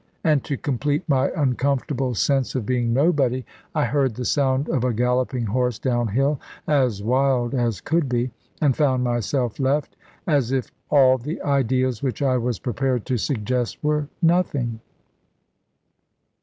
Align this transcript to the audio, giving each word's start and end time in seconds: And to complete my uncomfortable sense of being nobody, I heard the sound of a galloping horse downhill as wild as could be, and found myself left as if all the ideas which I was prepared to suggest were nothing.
And 0.23 0.43
to 0.45 0.57
complete 0.57 1.07
my 1.07 1.29
uncomfortable 1.37 2.15
sense 2.15 2.55
of 2.55 2.65
being 2.65 2.91
nobody, 2.91 3.45
I 3.75 3.85
heard 3.85 4.15
the 4.15 4.25
sound 4.25 4.67
of 4.67 4.83
a 4.83 4.95
galloping 4.95 5.45
horse 5.45 5.77
downhill 5.77 6.39
as 6.67 7.03
wild 7.03 7.53
as 7.53 7.81
could 7.81 8.09
be, 8.09 8.31
and 8.59 8.75
found 8.75 9.03
myself 9.03 9.59
left 9.59 9.95
as 10.25 10.51
if 10.51 10.71
all 10.89 11.19
the 11.19 11.39
ideas 11.43 12.01
which 12.01 12.23
I 12.23 12.37
was 12.37 12.57
prepared 12.57 13.05
to 13.05 13.17
suggest 13.17 13.77
were 13.83 14.07
nothing. 14.23 14.79